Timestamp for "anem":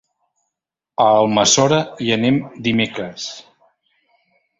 2.15-2.39